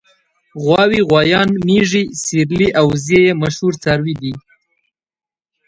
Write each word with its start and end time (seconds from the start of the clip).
غواوې 0.63 0.99
غوایان 1.07 1.49
مېږې 1.67 2.03
سېرلي 2.23 2.69
او 2.79 2.85
وزې 2.93 3.19
یې 3.25 3.33
مشهور 3.41 3.73
څاروي 3.83 4.15
دي. 4.21 4.33